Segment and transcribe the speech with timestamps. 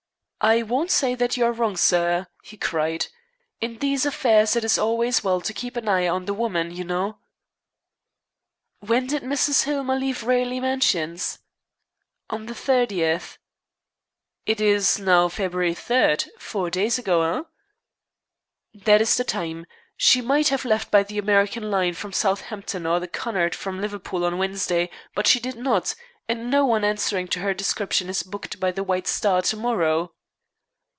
[0.43, 3.05] "I won't say that you are wrong, sir," he cried.
[3.59, 6.83] "In these affairs it is always well to keep an eye on the woman, you
[6.83, 7.19] know."
[8.79, 9.65] "When did Mrs.
[9.65, 11.37] Hillmer leave Raleigh Mansions?"
[12.31, 13.37] "On the 30th."
[14.47, 16.15] "It is now February 3.
[16.39, 17.41] Four days ago, eh?"
[18.73, 19.67] "That is the time.
[19.95, 24.25] She might have left by the American line from Southampton or the Cunard from Liverpool
[24.25, 25.93] on Wednesday, but she did not,
[26.27, 30.13] and no one answering to her description is booked by the White Star to morrow."